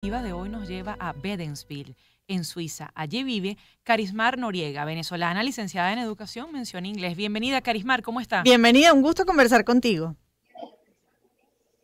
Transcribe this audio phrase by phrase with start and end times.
[0.00, 1.94] de hoy nos lleva a Bedensville,
[2.26, 2.90] en Suiza.
[2.94, 7.18] Allí vive Carismar Noriega, venezolana, licenciada en educación, mención inglés.
[7.18, 8.42] Bienvenida, Carismar, ¿cómo está?
[8.42, 10.16] Bienvenida, un gusto conversar contigo.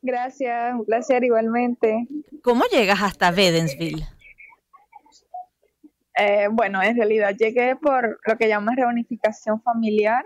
[0.01, 2.09] Gracias, un placer igualmente.
[2.43, 4.07] ¿Cómo llegas hasta Bedensville?
[6.17, 10.25] Eh, bueno, en realidad llegué por lo que llaman reunificación familiar.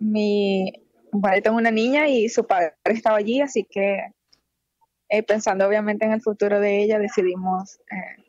[0.00, 0.72] Mi,
[1.12, 4.00] bueno, tengo una niña y su padre estaba allí, así que
[5.10, 8.22] eh, pensando obviamente en el futuro de ella, decidimos eh,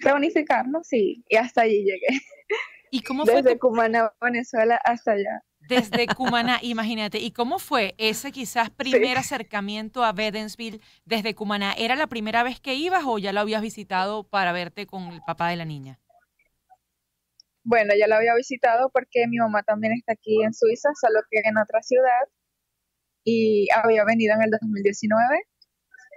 [0.00, 2.20] reunificarnos y, y, hasta allí llegué.
[2.90, 3.42] ¿Y cómo fue?
[3.42, 5.42] Desde Cumaná, Venezuela, hasta allá.
[5.60, 7.18] Desde Cumaná, imagínate.
[7.18, 11.72] ¿Y cómo fue ese quizás primer acercamiento a Bedensville desde Cumaná?
[11.78, 15.22] ¿Era la primera vez que ibas o ya lo habías visitado para verte con el
[15.22, 16.00] papá de la niña?
[17.62, 21.40] Bueno, ya lo había visitado porque mi mamá también está aquí en Suiza, solo que
[21.44, 22.28] en otra ciudad.
[23.24, 25.46] Y había venido en el 2019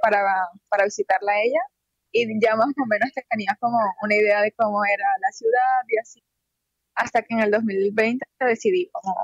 [0.04, 0.20] para,
[0.68, 1.62] para visitarla a ella
[2.12, 5.98] y ya más o menos tenía como una idea de cómo era la ciudad y
[5.98, 6.24] así.
[6.96, 9.16] Hasta que en el 2020 decidí como,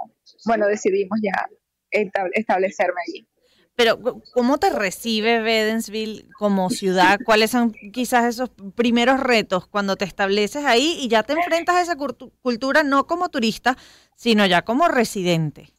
[0.46, 1.48] bueno, decidimos ya
[1.92, 3.28] establecerme allí.
[3.76, 4.00] Pero,
[4.34, 7.20] ¿cómo te recibe Bedensville como ciudad?
[7.26, 11.82] ¿Cuáles son quizás esos primeros retos cuando te estableces ahí y ya te enfrentas a
[11.82, 13.78] esa cultura no como turista,
[14.16, 15.70] sino ya como residente?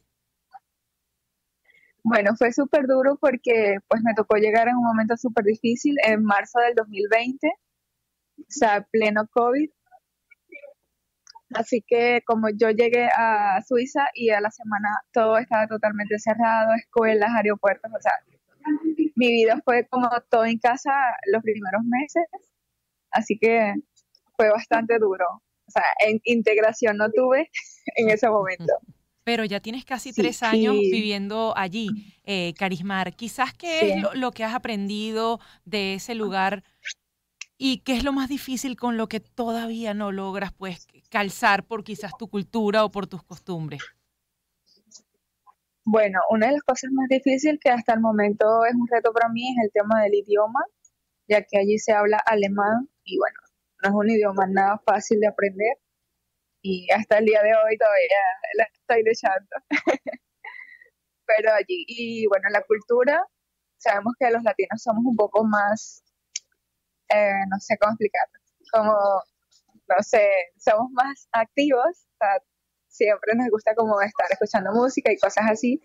[2.03, 6.23] Bueno, fue súper duro porque pues me tocó llegar en un momento súper difícil en
[6.23, 9.69] marzo del 2020, o sea, pleno COVID.
[11.53, 16.73] Así que como yo llegué a Suiza y a la semana todo estaba totalmente cerrado,
[16.75, 18.13] escuelas, aeropuertos, o sea,
[19.15, 20.91] mi vida fue como todo en casa
[21.31, 22.23] los primeros meses,
[23.11, 23.73] así que
[24.37, 25.25] fue bastante duro.
[25.67, 27.49] O sea, en integración no tuve
[27.95, 28.73] en ese momento.
[29.23, 31.89] Pero ya tienes casi tres años viviendo allí,
[32.23, 33.13] eh, Carismar.
[33.13, 36.63] Quizás, ¿qué es lo, que has aprendido de ese lugar
[37.57, 41.83] y qué es lo más difícil con lo que todavía no logras pues calzar por
[41.83, 43.81] quizás tu cultura o por tus costumbres?
[45.83, 49.29] Bueno, una de las cosas más difíciles que hasta el momento es un reto para
[49.29, 50.61] mí es el tema del idioma,
[51.27, 53.39] ya que allí se habla alemán y bueno,
[53.83, 55.77] no es un idioma nada fácil de aprender
[56.61, 58.19] y hasta el día de hoy todavía
[58.55, 59.55] la estoy luchando.
[61.25, 63.23] Pero allí, y bueno, la cultura,
[63.77, 66.03] sabemos que los latinos somos un poco más,
[67.09, 68.39] eh, no sé cómo explicarlo,
[68.71, 68.93] como,
[69.87, 72.05] no sé, somos más activos,
[72.87, 75.81] siempre nos gusta como estar escuchando música y cosas así.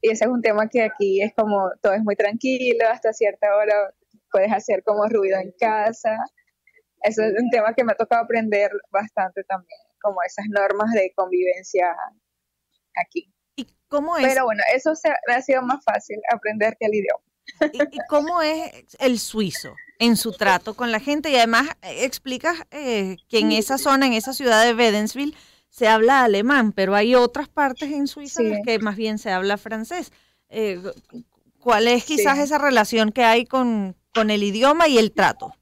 [0.00, 3.54] Y ese es un tema que aquí es como todo es muy tranquilo, hasta cierta
[3.56, 3.92] hora
[4.30, 6.16] puedes hacer como ruido en casa.
[7.02, 11.12] Eso es un tema que me ha tocado aprender bastante también como esas normas de
[11.14, 11.94] convivencia
[12.94, 13.32] aquí.
[13.56, 14.26] ¿Y cómo es?
[14.26, 17.24] Pero bueno, eso se, me ha sido más fácil aprender que el idioma.
[17.72, 21.30] ¿Y, cómo es el suizo en su trato con la gente?
[21.30, 25.34] Y además eh, explicas eh, que en esa zona, en esa ciudad de Bedensville,
[25.70, 29.30] se habla alemán, pero hay otras partes en Suiza en las que más bien se
[29.30, 30.12] habla francés.
[30.48, 30.80] Eh,
[31.60, 35.54] ¿Cuál es quizás esa relación que hay con, con el idioma y el trato?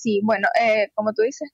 [0.00, 1.50] Sí, bueno, eh, como tú dices,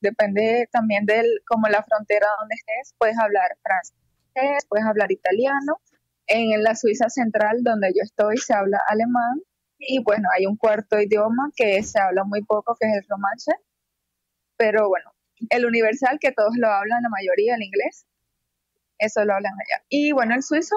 [0.00, 5.80] depende también de como la frontera donde estés, puedes hablar francés, puedes hablar italiano.
[6.26, 9.40] En la Suiza central, donde yo estoy, se habla alemán
[9.78, 13.52] y bueno, hay un cuarto idioma que se habla muy poco, que es el romanche,
[14.56, 15.12] pero bueno,
[15.50, 18.06] el universal, que todos lo hablan, la mayoría, el inglés,
[18.98, 19.84] eso lo hablan allá.
[19.88, 20.74] Y bueno, el suizo,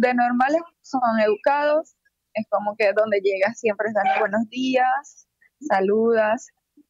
[0.00, 1.94] de normales, son educados,
[2.34, 5.25] es como que donde llegas siempre dan buenos días,
[5.60, 6.48] saludas,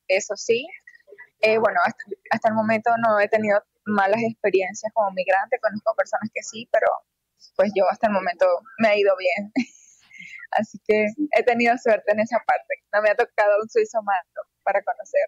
[0.09, 0.67] eso sí.
[1.41, 1.79] Eh, bueno,
[2.31, 6.87] hasta, el momento no he tenido malas experiencias como migrante, conozco personas que sí, pero
[7.57, 8.47] pues yo hasta el momento
[8.79, 9.53] me ha ido bien.
[10.53, 11.07] Así que
[11.37, 12.83] he tenido suerte en esa parte.
[12.93, 15.27] No me ha tocado un suizo malo para conocer.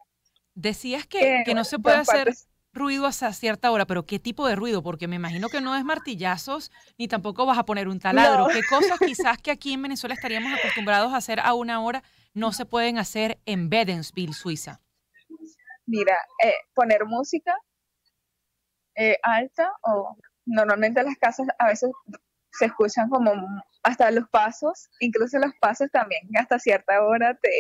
[0.55, 2.33] Decías que, que no se puede hacer
[2.73, 4.83] ruido hasta cierta hora, pero ¿qué tipo de ruido?
[4.83, 8.47] Porque me imagino que no es martillazos, ni tampoco vas a poner un taladro.
[8.49, 12.03] ¿Qué cosas quizás que aquí en Venezuela estaríamos acostumbrados a hacer a una hora
[12.39, 14.81] no se pueden hacer en Bedensville, Suiza?
[15.87, 17.55] Mira, eh, poner música
[18.95, 21.91] eh, alta o normalmente las casas a veces
[22.53, 23.33] se escuchan como
[23.83, 27.51] hasta los pasos, incluso los pasos también, hasta cierta hora te,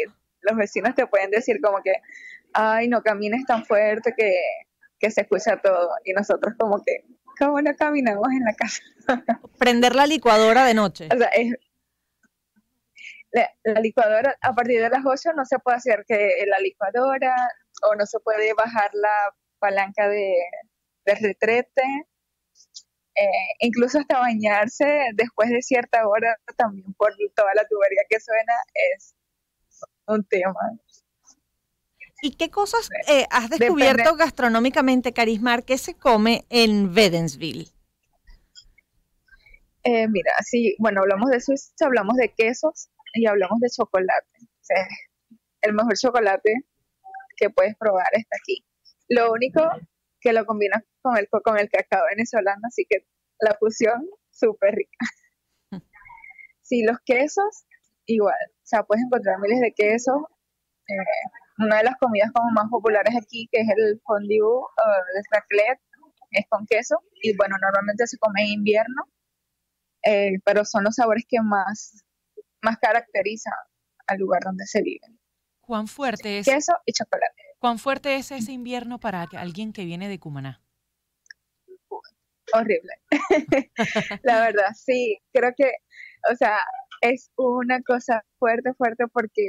[0.42, 1.92] los vecinos te pueden decir como que,
[2.52, 4.32] ay, no camines tan fuerte que,
[4.98, 5.90] que se escucha todo.
[6.04, 7.04] Y nosotros como que,
[7.38, 8.82] ¿cómo no caminamos en la casa?
[9.58, 11.08] Prender la licuadora de noche.
[11.14, 11.54] O sea, es,
[13.32, 17.34] la, licuadora a partir de las 8 no se puede hacer que la licuadora
[17.82, 20.34] o no se puede bajar la palanca de,
[21.04, 21.82] retrete.
[23.14, 28.52] Eh, incluso hasta bañarse después de cierta hora también por toda la tubería que suena
[28.74, 29.14] es
[30.06, 30.54] un tema.
[32.22, 37.68] ¿Y qué cosas eh, has descubierto gastronómicamente, Carismar, que se come en Vedensville?
[39.84, 44.38] Eh, mira, sí, bueno, hablamos de Suiza, hablamos de quesos y hablamos de chocolate.
[45.62, 46.52] el mejor chocolate
[47.36, 48.64] que puedes probar está aquí.
[49.08, 49.62] Lo único
[50.20, 53.06] que lo combinas con el, con el cacao venezolano, así que
[53.40, 54.98] la fusión súper rica.
[56.68, 57.64] Sí, los quesos,
[58.04, 58.36] igual.
[58.58, 60.20] O sea, puedes encontrar miles de quesos.
[60.86, 64.68] Eh, una de las comidas como más populares aquí, que es el fondue o
[65.16, 65.80] el raclette,
[66.32, 67.02] es con queso.
[67.22, 69.02] Y bueno, normalmente se come en invierno,
[70.04, 72.04] eh, pero son los sabores que más,
[72.62, 73.54] más caracterizan
[74.06, 75.06] al lugar donde se vive.
[75.60, 76.46] ¿Cuán fuerte es?
[76.46, 77.42] Queso y chocolate.
[77.58, 80.62] ¿Cuán fuerte es ese invierno para alguien que viene de Cumaná?
[82.54, 82.94] Horrible.
[84.22, 85.70] la verdad, sí, creo que
[86.30, 86.58] o sea,
[87.00, 89.46] es una cosa fuerte, fuerte porque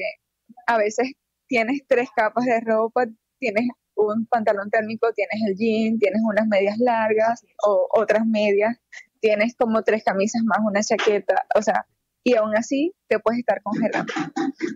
[0.68, 1.12] a veces
[1.48, 3.06] tienes tres capas de ropa,
[3.40, 8.78] tienes un pantalón térmico, tienes el jean, tienes unas medias largas o otras medias,
[9.20, 11.86] tienes como tres camisas más una chaqueta, o sea,
[12.24, 14.14] y aún así te puedes estar congelando.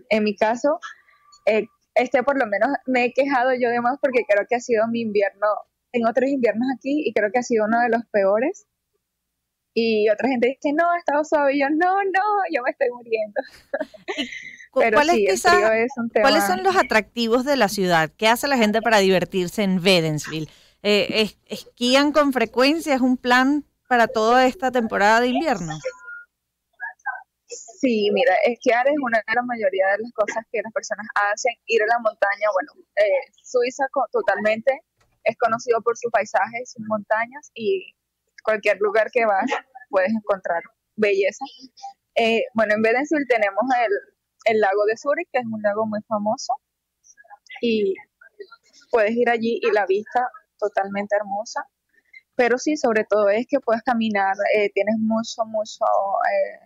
[0.08, 0.78] En mi caso,
[1.46, 4.60] eh, este por lo menos me he quejado yo de más porque creo que ha
[4.60, 5.46] sido mi invierno,
[5.92, 8.66] en otros inviernos aquí, y creo que ha sido uno de los peores
[9.74, 11.56] y otra gente dice, no, ha estado suave.
[11.56, 12.22] Y yo, no, no,
[12.54, 13.40] yo me estoy muriendo.
[14.74, 15.44] Pero sí, es
[15.96, 16.28] un tema...
[16.28, 18.10] ¿Cuáles son los atractivos de la ciudad?
[18.16, 20.48] ¿Qué hace la gente para divertirse en Vedensville?
[20.82, 22.94] Eh, ¿Esquían con frecuencia?
[22.94, 25.78] ¿Es un plan para toda esta temporada de invierno?
[27.84, 31.52] Sí, mira, esquiar es una de la mayoría de las cosas que las personas hacen.
[31.66, 34.80] Ir a la montaña, bueno, eh, Suiza totalmente
[35.24, 37.94] es conocido por sus paisajes, sus montañas y
[38.42, 39.50] cualquier lugar que vas
[39.90, 40.62] puedes encontrar
[40.96, 41.44] belleza.
[42.14, 43.64] Eh, bueno, en Bedensville tenemos
[44.46, 46.54] el, lago de Zurich, que es un lago muy famoso,
[47.60, 47.94] y
[48.90, 50.28] puedes ir allí y la vista
[50.58, 51.68] totalmente hermosa.
[52.34, 55.84] Pero sí, sobre todo es que puedes caminar, eh, tienes mucho, mucho
[56.32, 56.63] eh,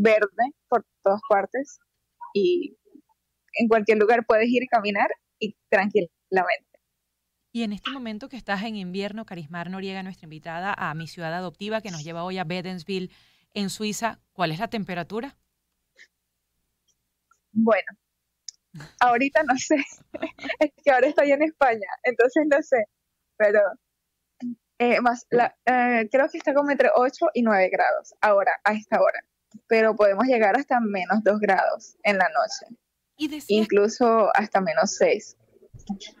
[0.00, 1.78] verde por todas partes
[2.32, 2.76] y
[3.54, 6.70] en cualquier lugar puedes ir y caminar y tranquilamente.
[7.52, 11.34] Y en este momento que estás en invierno, Carismar Noriega, nuestra invitada a mi ciudad
[11.34, 13.10] adoptiva que nos lleva hoy a Bedensville,
[13.54, 15.36] en Suiza, ¿cuál es la temperatura?
[17.52, 17.88] Bueno,
[19.00, 19.76] ahorita no sé,
[20.60, 22.84] es que ahora estoy en España, entonces no sé,
[23.36, 23.60] pero
[24.78, 25.26] eh, más
[25.66, 29.24] eh, creo que está como entre 8 y 9 grados ahora, a esta hora,
[29.66, 32.76] pero podemos llegar hasta menos 2 grados en la noche,
[33.16, 35.36] ¿Y incluso hasta menos 6.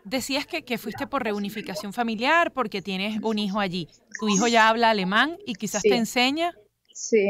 [0.04, 3.88] Decías que, que, fuiste por reunificación familiar porque tienes un hijo allí.
[4.18, 6.54] ¿Tu hijo ya habla alemán y quizás te enseña?
[6.92, 7.28] Sí,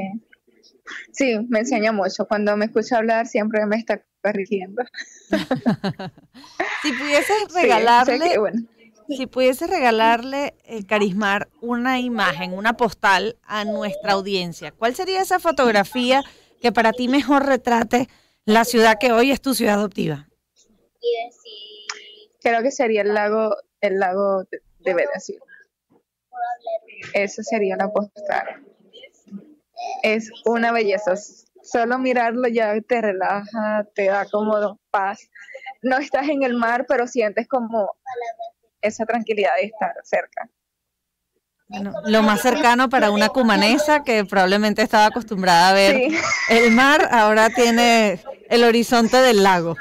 [1.12, 2.26] sí, me enseña mucho.
[2.26, 4.82] Cuando me escucha hablar siempre me está corrigiendo.
[6.82, 8.36] si pudieses regalarle,
[9.16, 15.38] si pudieses regalarle, eh, Carismar, una imagen, una postal a nuestra audiencia, ¿cuál sería esa
[15.38, 16.22] fotografía
[16.60, 18.08] que para ti mejor retrate
[18.44, 20.26] la ciudad que hoy es tu ciudad adoptiva?
[22.42, 25.06] creo que sería el lago, el lago de, de
[27.14, 28.64] Eso sería una postal.
[30.02, 31.14] Es una belleza.
[31.62, 35.30] Solo mirarlo ya te relaja, te da como paz.
[35.82, 37.94] No estás en el mar, pero sientes como
[38.82, 40.48] esa tranquilidad de estar cerca.
[42.06, 46.10] lo más cercano para una cumanesa que probablemente estaba acostumbrada a ver
[46.48, 49.76] el mar, ahora tiene el horizonte del lago.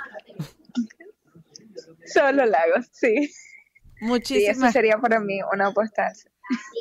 [2.06, 3.32] Solo lagos, sí.
[4.02, 4.58] Muchísimas.
[4.58, 6.14] Sí, eso sería para mí una postal.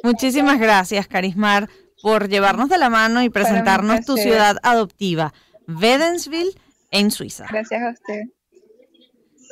[0.03, 1.69] Muchísimas gracias, Carismar,
[2.03, 5.35] por llevarnos de la mano y presentarnos tu ciudad adoptiva,
[5.67, 6.53] Vedensville,
[6.91, 7.47] en Suiza.
[7.51, 8.23] Gracias a usted.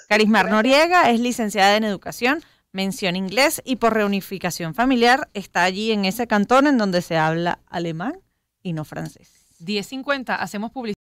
[0.08, 2.42] Carismar Noriega es licenciada en Educación,
[2.76, 7.58] mención inglés y por reunificación familiar está allí en ese cantón en donde se habla
[7.66, 8.20] alemán
[8.62, 9.30] y no francés.
[9.60, 10.95] 10.50, hacemos publicidad.